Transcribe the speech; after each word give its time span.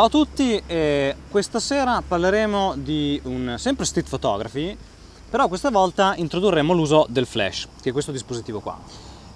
Ciao 0.00 0.08
a 0.08 0.12
tutti, 0.12 0.62
eh, 0.66 1.14
questa 1.28 1.60
sera 1.60 2.00
parleremo 2.00 2.72
di 2.74 3.20
un 3.24 3.56
sempre 3.58 3.84
street 3.84 4.08
photography, 4.08 4.74
però 5.28 5.46
questa 5.46 5.68
volta 5.68 6.14
introdurremo 6.16 6.72
l'uso 6.72 7.04
del 7.10 7.26
flash, 7.26 7.68
che 7.82 7.90
è 7.90 7.92
questo 7.92 8.10
dispositivo 8.10 8.60
qua. 8.60 8.78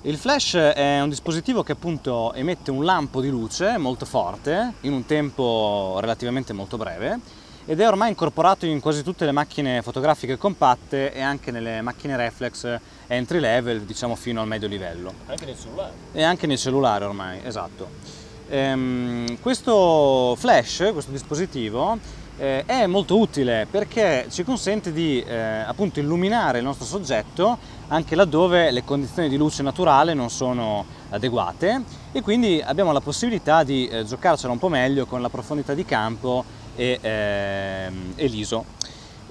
Il 0.04 0.16
flash 0.16 0.54
è 0.54 1.02
un 1.02 1.10
dispositivo 1.10 1.62
che 1.62 1.72
appunto 1.72 2.32
emette 2.32 2.70
un 2.70 2.82
lampo 2.82 3.20
di 3.20 3.28
luce 3.28 3.76
molto 3.76 4.06
forte 4.06 4.72
in 4.80 4.94
un 4.94 5.04
tempo 5.04 5.98
relativamente 6.00 6.54
molto 6.54 6.78
breve 6.78 7.20
ed 7.66 7.78
è 7.78 7.86
ormai 7.86 8.08
incorporato 8.08 8.64
in 8.64 8.80
quasi 8.80 9.02
tutte 9.02 9.26
le 9.26 9.32
macchine 9.32 9.82
fotografiche 9.82 10.38
compatte 10.38 11.12
e 11.12 11.20
anche 11.20 11.50
nelle 11.50 11.82
macchine 11.82 12.16
reflex 12.16 12.78
entry 13.06 13.38
level, 13.38 13.82
diciamo 13.82 14.14
fino 14.14 14.40
al 14.40 14.46
medio 14.46 14.66
livello. 14.66 15.12
Anche 15.26 15.44
nel 15.44 15.58
cellulare. 15.58 15.92
E 16.12 16.22
anche 16.22 16.46
nel 16.46 16.56
cellulare 16.56 17.04
ormai, 17.04 17.40
esatto. 17.44 18.23
Ehm, 18.54 19.40
questo 19.40 20.36
flash, 20.38 20.90
questo 20.92 21.10
dispositivo, 21.10 21.98
eh, 22.38 22.64
è 22.64 22.86
molto 22.86 23.18
utile 23.18 23.66
perché 23.68 24.26
ci 24.30 24.44
consente 24.44 24.92
di 24.92 25.20
eh, 25.20 25.34
appunto 25.34 25.98
illuminare 25.98 26.58
il 26.58 26.64
nostro 26.64 26.84
soggetto 26.84 27.58
anche 27.88 28.14
laddove 28.14 28.70
le 28.70 28.84
condizioni 28.84 29.28
di 29.28 29.36
luce 29.36 29.64
naturale 29.64 30.14
non 30.14 30.30
sono 30.30 30.84
adeguate 31.10 31.82
e 32.12 32.22
quindi 32.22 32.62
abbiamo 32.64 32.92
la 32.92 33.00
possibilità 33.00 33.64
di 33.64 33.88
eh, 33.88 34.04
giocarcela 34.04 34.52
un 34.52 34.58
po' 34.60 34.68
meglio 34.68 35.04
con 35.06 35.20
la 35.20 35.28
profondità 35.28 35.74
di 35.74 35.84
campo 35.84 36.44
e, 36.76 36.98
ehm, 37.00 38.12
e 38.14 38.26
l'ISO. 38.28 38.64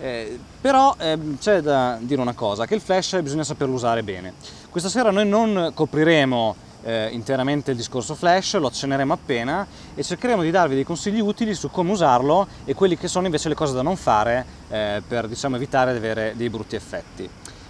Eh, 0.02 0.38
però 0.60 0.96
eh, 1.00 1.18
c'è 1.40 1.62
da 1.62 1.98
dire 2.02 2.20
una 2.20 2.34
cosa, 2.34 2.66
che 2.66 2.76
il 2.76 2.82
flash 2.82 3.22
bisogna 3.22 3.46
saperlo 3.46 3.74
usare 3.74 4.04
bene. 4.04 4.34
Questa 4.70 4.90
sera 4.90 5.12
noi 5.12 5.28
non 5.28 5.72
copriremo 5.74 6.72
eh, 6.84 7.10
interamente 7.12 7.72
il 7.72 7.78
discorso 7.78 8.16
flash, 8.16 8.56
lo 8.56 8.68
accenneremo 8.68 9.14
appena 9.14 9.66
e 9.96 10.04
cercheremo 10.04 10.42
di 10.42 10.52
darvi 10.52 10.76
dei 10.76 10.84
consigli 10.84 11.20
utili 11.20 11.54
su 11.54 11.70
come 11.72 11.92
usarlo 11.92 12.48
e 12.66 12.74
quelli 12.74 12.98
che 12.98 13.08
sono 13.08 13.26
invece 13.26 13.50
le 13.50 13.56
cose 13.56 13.74
da 13.74 13.82
non 13.82 13.96
fare 13.96 14.46
eh, 14.70 15.02
per 15.08 15.28
diciamo, 15.28 15.56
evitare 15.56 15.92
di 15.92 15.98
avere 15.98 16.34
dei 16.36 16.50
brutti 16.50 16.76
effetti. 16.76 17.30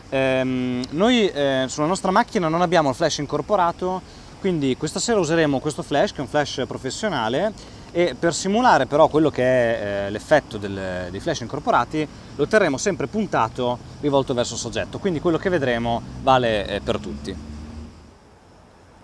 Ehm, 0.10 0.84
noi 0.92 1.28
eh, 1.28 1.66
sulla 1.68 1.88
nostra 1.88 2.12
macchina 2.12 2.48
non 2.48 2.62
abbiamo 2.62 2.90
il 2.90 2.96
flash 2.96 3.18
incorporato, 3.20 4.02
quindi 4.40 4.76
questa 4.78 5.00
sera 5.00 5.20
useremo 5.20 5.60
questo 5.60 5.84
flash 5.84 6.12
che 6.12 6.18
è 6.18 6.22
un 6.22 6.28
flash 6.28 6.64
professionale 6.68 7.54
e 7.92 8.16
per 8.18 8.34
simulare 8.34 8.88
però 8.88 9.08
quello 9.08 9.30
che 9.30 9.44
è 9.44 10.06
eh, 10.06 10.10
l'effetto 10.10 10.58
del, 10.58 11.08
dei 11.10 11.20
flash 11.20 11.42
incorporati 11.42 12.08
lo 12.36 12.48
terremo 12.48 12.78
sempre 12.78 13.08
puntato 13.08 13.78
rivolto 14.02 14.34
verso 14.34 14.56
il 14.56 14.60
soggetto, 14.60 14.98
quindi 14.98 15.20
quello 15.20 15.38
che 15.38 15.50
vedremo 15.50 16.02
vale 16.22 16.68
eh, 16.68 16.82
per 16.82 16.98
tutti. 16.98 17.53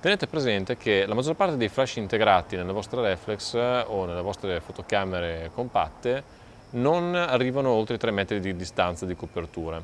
Tenete 0.02 0.28
presente 0.28 0.78
che 0.78 1.06
la 1.06 1.14
maggior 1.14 1.36
parte 1.36 1.58
dei 1.58 1.68
flash 1.68 1.98
integrati 1.98 2.56
nelle 2.56 2.72
vostre 2.72 3.02
reflex 3.02 3.54
o 3.54 4.06
nelle 4.06 4.22
vostre 4.22 4.62
fotocamere 4.62 5.52
compatte 5.54 6.24
non 6.72 7.14
arrivano 7.16 7.72
oltre 7.72 7.96
i 7.96 7.98
3 7.98 8.12
metri 8.12 8.40
di 8.40 8.56
distanza 8.56 9.06
di 9.06 9.14
copertura. 9.14 9.84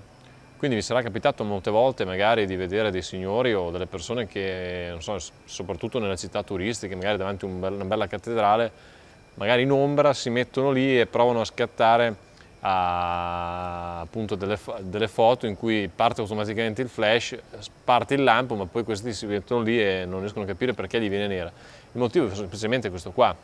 Quindi 0.55 0.77
vi 0.77 0.81
sarà 0.81 1.01
capitato 1.01 1.43
molte 1.43 1.69
volte 1.69 2.05
magari 2.05 2.45
di 2.45 2.55
vedere 2.55 2.91
dei 2.91 3.01
signori 3.01 3.53
o 3.53 3.71
delle 3.71 3.87
persone 3.87 4.25
che, 4.25 4.87
non 4.89 5.01
so, 5.01 5.17
soprattutto 5.43 5.99
nelle 5.99 6.15
città 6.15 6.43
turistiche, 6.43 6.95
magari 6.95 7.17
davanti 7.17 7.43
a 7.43 7.49
una 7.49 7.83
bella 7.83 8.07
cattedrale, 8.07 8.71
magari 9.33 9.63
in 9.63 9.71
ombra 9.71 10.13
si 10.13 10.29
mettono 10.29 10.71
lì 10.71 10.97
e 10.97 11.07
provano 11.07 11.41
a 11.41 11.45
scattare 11.45 12.15
a, 12.67 13.99
appunto 13.99 14.33
delle, 14.33 14.57
delle, 14.81 15.07
foto 15.07 15.45
in 15.45 15.55
cui 15.55 15.87
parte 15.93 16.21
automaticamente 16.21 16.81
il 16.81 16.89
flash, 16.89 17.37
parte 17.83 18.15
il 18.15 18.23
lampo, 18.23 18.55
ma 18.55 18.65
poi 18.65 18.83
questi 18.83 19.13
si 19.13 19.27
mettono 19.27 19.61
lì 19.61 19.79
e 19.79 20.05
non 20.05 20.19
riescono 20.19 20.45
a 20.45 20.47
capire 20.47 20.73
perché 20.73 20.99
gli 20.99 21.07
viene 21.07 21.27
nera. 21.27 21.51
Il 21.91 21.99
motivo 21.99 22.27
è 22.27 22.33
semplicemente 22.33 22.89
questo 22.89 23.11
qua. 23.11 23.35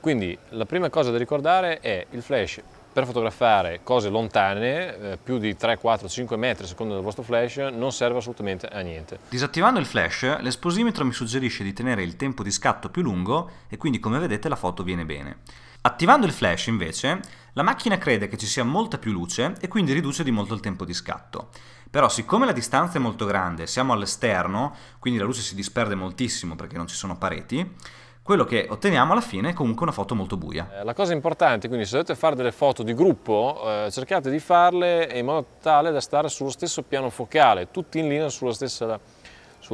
Quindi 0.00 0.36
la 0.48 0.66
prima 0.66 0.90
cosa 0.90 1.12
da 1.12 1.18
ricordare 1.18 1.78
è 1.78 2.04
il 2.10 2.22
flash 2.22 2.60
per 2.92 3.06
fotografare 3.06 3.80
cose 3.82 4.08
lontane, 4.08 4.96
eh, 4.96 5.18
più 5.22 5.38
di 5.38 5.56
3, 5.56 5.78
4, 5.78 6.08
5 6.08 6.36
metri 6.36 6.64
a 6.64 6.66
seconda 6.66 6.94
del 6.94 7.02
vostro 7.02 7.22
flash, 7.22 7.56
non 7.56 7.92
serve 7.92 8.18
assolutamente 8.18 8.66
a 8.66 8.80
niente. 8.80 9.18
Disattivando 9.28 9.80
il 9.80 9.86
flash, 9.86 10.38
l'esposimetro 10.40 11.04
mi 11.04 11.12
suggerisce 11.12 11.64
di 11.64 11.72
tenere 11.72 12.02
il 12.02 12.16
tempo 12.16 12.42
di 12.42 12.50
scatto 12.50 12.90
più 12.90 13.02
lungo 13.02 13.50
e 13.68 13.76
quindi 13.76 13.98
come 13.98 14.18
vedete 14.18 14.48
la 14.48 14.56
foto 14.56 14.82
viene 14.82 15.04
bene. 15.04 15.38
Attivando 15.84 16.26
il 16.26 16.32
flash 16.32 16.66
invece, 16.66 17.20
la 17.54 17.62
macchina 17.62 17.98
crede 17.98 18.28
che 18.28 18.36
ci 18.36 18.46
sia 18.46 18.62
molta 18.62 18.98
più 18.98 19.10
luce 19.10 19.54
e 19.60 19.66
quindi 19.66 19.92
riduce 19.92 20.22
di 20.22 20.30
molto 20.30 20.54
il 20.54 20.60
tempo 20.60 20.84
di 20.84 20.94
scatto. 20.94 21.48
Però 21.90 22.08
siccome 22.08 22.46
la 22.46 22.52
distanza 22.52 22.98
è 22.98 23.00
molto 23.00 23.26
grande, 23.26 23.66
siamo 23.66 23.92
all'esterno, 23.92 24.74
quindi 24.98 25.18
la 25.18 25.26
luce 25.26 25.42
si 25.42 25.54
disperde 25.54 25.94
moltissimo 25.94 26.56
perché 26.56 26.76
non 26.76 26.86
ci 26.86 26.94
sono 26.94 27.18
pareti, 27.18 27.68
quello 28.22 28.44
che 28.44 28.66
otteniamo 28.68 29.12
alla 29.12 29.20
fine 29.20 29.50
è 29.50 29.52
comunque 29.52 29.82
una 29.82 29.92
foto 29.92 30.14
molto 30.14 30.36
buia. 30.36 30.68
Eh, 30.78 30.84
la 30.84 30.94
cosa 30.94 31.12
importante, 31.12 31.66
quindi 31.66 31.84
se 31.86 31.92
dovete 31.92 32.14
fare 32.14 32.36
delle 32.36 32.52
foto 32.52 32.84
di 32.84 32.94
gruppo, 32.94 33.60
eh, 33.64 33.90
cercate 33.90 34.30
di 34.30 34.38
farle 34.38 35.10
in 35.14 35.24
modo 35.24 35.46
tale 35.60 35.90
da 35.90 36.00
stare 36.00 36.28
sullo 36.28 36.50
stesso 36.50 36.82
piano 36.82 37.10
focale, 37.10 37.70
tutti 37.70 37.98
in 37.98 38.08
linea 38.08 38.28
sulla 38.28 38.52
stessa 38.52 38.98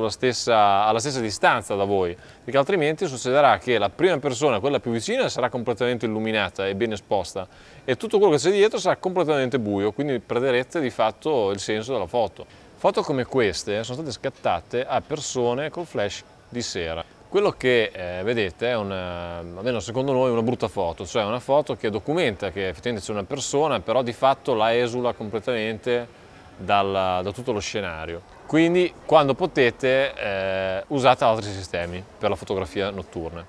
stessa, 0.08 0.84
alla 0.84 1.00
stessa 1.00 1.18
distanza 1.18 1.74
da 1.74 1.84
voi, 1.84 2.16
perché 2.44 2.56
altrimenti 2.56 3.06
succederà 3.06 3.58
che 3.58 3.78
la 3.78 3.88
prima 3.88 4.16
persona, 4.18 4.60
quella 4.60 4.78
più 4.78 4.92
vicina, 4.92 5.28
sarà 5.28 5.48
completamente 5.48 6.06
illuminata 6.06 6.68
e 6.68 6.76
ben 6.76 6.92
esposta 6.92 7.48
e 7.84 7.96
tutto 7.96 8.18
quello 8.18 8.34
che 8.34 8.38
c'è 8.38 8.50
dietro 8.50 8.78
sarà 8.78 8.96
completamente 8.96 9.58
buio, 9.58 9.92
quindi 9.92 10.20
perderete 10.20 10.80
di 10.80 10.90
fatto 10.90 11.50
il 11.50 11.58
senso 11.58 11.92
della 11.94 12.06
foto. 12.06 12.46
Foto 12.76 13.02
come 13.02 13.24
queste 13.24 13.82
sono 13.82 13.98
state 13.98 14.12
scattate 14.12 14.86
a 14.86 15.00
persone 15.00 15.68
col 15.68 15.86
flash 15.86 16.22
di 16.48 16.62
sera. 16.62 17.17
Quello 17.28 17.50
che 17.50 17.90
eh, 17.92 18.22
vedete 18.22 18.70
è 18.70 18.74
una, 18.74 19.36
almeno 19.36 19.80
secondo 19.80 20.12
noi, 20.12 20.30
una 20.30 20.40
brutta 20.40 20.66
foto, 20.66 21.04
cioè 21.04 21.24
una 21.24 21.40
foto 21.40 21.76
che 21.76 21.90
documenta 21.90 22.50
che 22.50 22.68
effettivamente 22.68 23.04
c'è 23.04 23.12
una 23.12 23.24
persona, 23.24 23.80
però 23.80 24.00
di 24.00 24.14
fatto 24.14 24.54
la 24.54 24.74
esula 24.74 25.12
completamente 25.12 26.08
dal, 26.56 27.20
da 27.22 27.30
tutto 27.30 27.52
lo 27.52 27.58
scenario. 27.58 28.22
Quindi 28.46 28.94
quando 29.04 29.34
potete 29.34 30.14
eh, 30.14 30.84
usate 30.86 31.24
altri 31.24 31.52
sistemi 31.52 32.02
per 32.18 32.30
la 32.30 32.36
fotografia 32.36 32.88
notturna. 32.88 33.44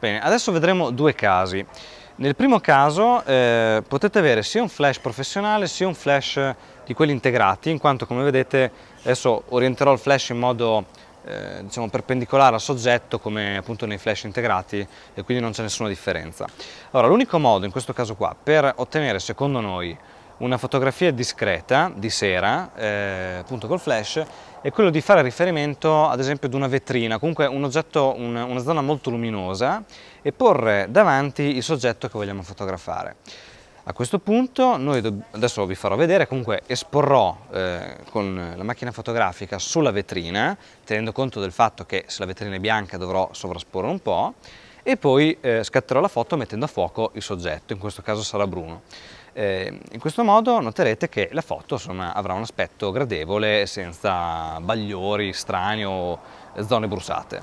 Bene, 0.00 0.20
adesso 0.20 0.50
vedremo 0.50 0.90
due 0.90 1.14
casi. 1.14 1.64
Nel 2.16 2.34
primo 2.34 2.58
caso 2.58 3.24
eh, 3.24 3.80
potete 3.86 4.18
avere 4.18 4.42
sia 4.42 4.60
un 4.60 4.68
flash 4.68 4.98
professionale 4.98 5.68
sia 5.68 5.86
un 5.86 5.94
flash 5.94 6.54
di 6.84 6.94
quelli 6.94 7.12
integrati, 7.12 7.70
in 7.70 7.78
quanto 7.78 8.06
come 8.06 8.24
vedete 8.24 8.70
adesso 9.02 9.44
orienterò 9.50 9.92
il 9.92 9.98
flash 9.98 10.30
in 10.30 10.38
modo 10.38 10.86
eh, 11.26 11.62
diciamo, 11.62 11.88
perpendicolare 11.88 12.54
al 12.54 12.60
soggetto 12.60 13.18
come 13.18 13.56
appunto 13.56 13.86
nei 13.86 13.98
flash 13.98 14.24
integrati 14.24 14.86
e 15.14 15.22
quindi 15.22 15.42
non 15.42 15.52
c'è 15.52 15.62
nessuna 15.62 15.88
differenza. 15.88 16.46
Allora 16.90 17.08
l'unico 17.08 17.38
modo 17.38 17.64
in 17.64 17.70
questo 17.70 17.92
caso 17.92 18.14
qua 18.14 18.36
per 18.40 18.72
ottenere 18.76 19.18
secondo 19.18 19.60
noi 19.60 19.96
una 20.38 20.58
fotografia 20.58 21.12
discreta 21.12 21.92
di 21.94 22.10
sera, 22.10 22.74
eh, 22.74 23.36
appunto 23.40 23.68
col 23.68 23.78
flash, 23.78 24.22
è 24.60 24.70
quello 24.70 24.90
di 24.90 25.00
fare 25.00 25.22
riferimento 25.22 26.08
ad 26.08 26.18
esempio 26.18 26.48
ad 26.48 26.54
una 26.54 26.66
vetrina, 26.66 27.18
comunque 27.18 27.46
un 27.46 27.62
oggetto, 27.64 28.14
un, 28.16 28.34
una 28.34 28.60
zona 28.60 28.80
molto 28.80 29.10
luminosa 29.10 29.84
e 30.22 30.32
porre 30.32 30.86
davanti 30.90 31.42
il 31.42 31.62
soggetto 31.62 32.08
che 32.08 32.18
vogliamo 32.18 32.42
fotografare. 32.42 33.16
A 33.86 33.92
questo 33.92 34.18
punto 34.18 34.78
noi 34.78 35.02
adesso 35.32 35.66
vi 35.66 35.74
farò 35.74 35.94
vedere, 35.94 36.26
comunque 36.26 36.62
esporrò 36.64 37.36
eh, 37.52 37.98
con 38.10 38.54
la 38.56 38.64
macchina 38.64 38.92
fotografica 38.92 39.58
sulla 39.58 39.90
vetrina, 39.90 40.56
tenendo 40.86 41.12
conto 41.12 41.38
del 41.38 41.52
fatto 41.52 41.84
che 41.84 42.04
se 42.06 42.20
la 42.20 42.24
vetrina 42.24 42.54
è 42.54 42.60
bianca 42.60 42.96
dovrò 42.96 43.28
sovrasporre 43.32 43.88
un 43.88 44.00
po' 44.00 44.34
e 44.82 44.96
poi 44.96 45.36
eh, 45.38 45.62
scatterò 45.62 46.00
la 46.00 46.08
foto 46.08 46.38
mettendo 46.38 46.64
a 46.64 46.68
fuoco 46.68 47.10
il 47.12 47.20
soggetto, 47.20 47.74
in 47.74 47.78
questo 47.78 48.00
caso 48.00 48.22
sarà 48.22 48.46
Bruno. 48.46 48.82
Eh, 49.34 49.80
in 49.92 50.00
questo 50.00 50.24
modo 50.24 50.60
noterete 50.60 51.10
che 51.10 51.28
la 51.32 51.42
foto 51.42 51.74
insomma, 51.74 52.14
avrà 52.14 52.32
un 52.32 52.42
aspetto 52.42 52.90
gradevole 52.90 53.66
senza 53.66 54.60
bagliori 54.62 55.34
strani 55.34 55.84
o 55.84 56.18
zone 56.66 56.88
bruciate. 56.88 57.42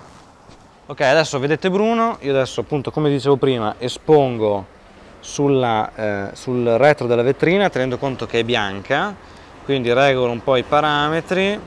Ok, 0.88 1.02
adesso 1.02 1.38
vedete 1.38 1.70
Bruno, 1.70 2.18
io 2.22 2.32
adesso 2.32 2.62
appunto 2.62 2.90
come 2.90 3.12
dicevo 3.12 3.36
prima 3.36 3.76
espongo 3.78 4.80
sulla, 5.22 5.92
eh, 5.96 6.30
sul 6.36 6.66
retro 6.66 7.08
della 7.08 7.22
vetrina 7.22 7.70
tenendo 7.70 7.98
conto 7.98 8.26
che 8.26 8.40
è 8.40 8.44
bianca, 8.44 9.16
quindi 9.64 9.94
regolo 9.94 10.32
un 10.32 10.44
po' 10.44 10.58
i 10.58 10.64
parametri, 10.64 11.58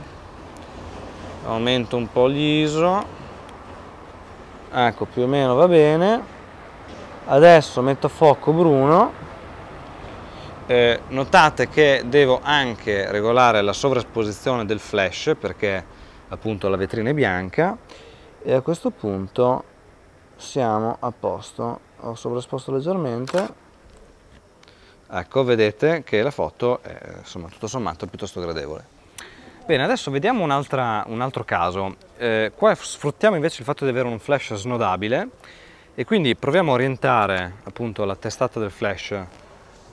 aumento 1.46 1.96
un 1.96 2.12
po' 2.12 2.26
l'ISO, 2.26 3.04
ecco 4.70 5.04
più 5.06 5.22
o 5.22 5.26
meno 5.26 5.54
va 5.54 5.66
bene, 5.66 6.22
adesso 7.26 7.80
metto 7.80 8.08
fuoco 8.08 8.52
Bruno 8.52 9.22
eh, 10.66 11.00
notate 11.08 11.68
che 11.68 12.02
devo 12.06 12.40
anche 12.42 13.10
regolare 13.10 13.60
la 13.62 13.72
sovraesposizione 13.72 14.64
del 14.64 14.80
flash 14.80 15.34
perché 15.38 15.84
appunto 16.28 16.68
la 16.68 16.76
vetrina 16.76 17.10
è 17.10 17.14
bianca 17.14 17.76
e 18.42 18.52
a 18.52 18.60
questo 18.60 18.90
punto 18.90 19.64
siamo 20.36 20.96
a 21.00 21.12
posto. 21.12 21.83
Ho 22.00 22.14
sovraesposto 22.14 22.72
leggermente. 22.72 23.62
Ecco, 25.10 25.44
vedete 25.44 26.02
che 26.02 26.22
la 26.22 26.30
foto 26.30 26.80
è 26.82 27.18
insomma, 27.18 27.48
tutto 27.48 27.66
sommato 27.66 28.06
piuttosto 28.06 28.40
gradevole. 28.40 28.92
Bene, 29.66 29.82
adesso 29.82 30.10
vediamo 30.10 30.44
un 30.44 30.50
altro 30.50 31.44
caso. 31.44 31.96
Eh, 32.18 32.52
qua 32.54 32.74
sfruttiamo 32.74 33.36
invece 33.36 33.60
il 33.60 33.64
fatto 33.64 33.84
di 33.84 33.90
avere 33.90 34.08
un 34.08 34.18
flash 34.18 34.54
snodabile 34.54 35.28
e 35.94 36.04
quindi 36.04 36.34
proviamo 36.34 36.72
a 36.72 36.74
orientare 36.74 37.54
appunto 37.62 38.04
la 38.04 38.16
testata 38.16 38.60
del 38.60 38.70
flash 38.70 39.14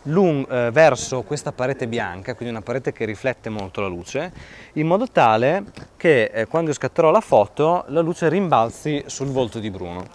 lung- 0.03 0.51
eh, 0.51 0.71
verso 0.71 1.21
questa 1.21 1.51
parete 1.51 1.87
bianca, 1.87 2.33
quindi 2.35 2.53
una 2.53 2.63
parete 2.63 2.91
che 2.91 3.05
riflette 3.05 3.49
molto 3.49 3.81
la 3.81 3.87
luce, 3.87 4.33
in 4.73 4.87
modo 4.87 5.07
tale 5.07 5.65
che 5.97 6.31
eh, 6.33 6.47
quando 6.47 6.71
io 6.71 6.75
scatterò 6.75 7.11
la 7.11 7.21
foto 7.21 7.85
la 7.87 8.01
luce 8.01 8.27
rimbalzi 8.29 9.03
sul 9.05 9.27
volto 9.27 9.59
di 9.59 9.69
Bruno. 9.69 10.05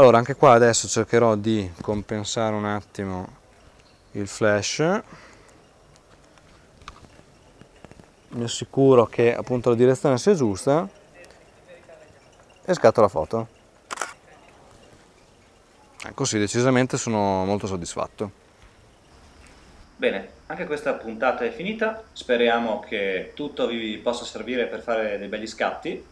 Allora 0.00 0.16
anche 0.16 0.34
qua 0.34 0.52
adesso 0.52 0.88
cercherò 0.88 1.34
di 1.34 1.70
compensare 1.82 2.54
un 2.54 2.64
attimo 2.64 3.36
il 4.12 4.26
flash 4.26 4.78
mi 8.28 8.44
assicuro 8.44 9.04
che 9.04 9.34
appunto 9.34 9.68
la 9.68 9.74
direzione 9.76 10.16
sia 10.16 10.32
giusta 10.32 10.88
e 12.64 12.72
scatto 12.72 13.02
la 13.02 13.08
foto. 13.08 13.48
Così 16.14 16.38
decisamente 16.38 16.96
sono 16.96 17.44
molto 17.44 17.66
soddisfatto. 17.66 18.30
Bene, 19.96 20.30
anche 20.46 20.64
questa 20.64 20.94
puntata 20.94 21.44
è 21.44 21.50
finita, 21.50 22.04
speriamo 22.14 22.80
che 22.80 23.32
tutto 23.34 23.66
vi 23.66 23.98
possa 23.98 24.24
servire 24.24 24.64
per 24.64 24.80
fare 24.80 25.18
dei 25.18 25.28
begli 25.28 25.46
scatti, 25.46 26.02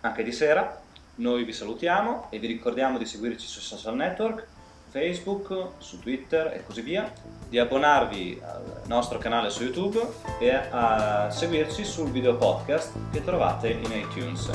anche 0.00 0.22
di 0.22 0.32
sera. 0.32 0.84
Noi 1.16 1.44
vi 1.44 1.52
salutiamo 1.52 2.26
e 2.30 2.38
vi 2.38 2.46
ricordiamo 2.46 2.98
di 2.98 3.06
seguirci 3.06 3.46
sui 3.46 3.62
social 3.62 3.96
network, 3.96 4.46
Facebook, 4.90 5.68
su 5.78 5.98
Twitter 5.98 6.52
e 6.52 6.64
così 6.64 6.82
via, 6.82 7.10
di 7.48 7.58
abbonarvi 7.58 8.40
al 8.44 8.82
nostro 8.86 9.18
canale 9.18 9.48
su 9.48 9.62
YouTube 9.62 10.00
e 10.38 10.50
a 10.50 11.30
seguirci 11.30 11.84
sul 11.84 12.10
video 12.10 12.36
podcast 12.36 12.92
che 13.12 13.24
trovate 13.24 13.70
in 13.70 13.90
iTunes. 13.92 14.50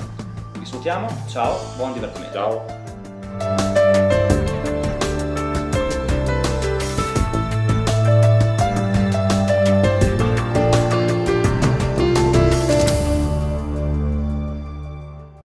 Vi 0.57 0.65
salutiamo, 0.65 1.07
ciao, 1.27 1.57
buon 1.77 1.93
divertimento. 1.93 2.33
Ciao. 2.33 3.70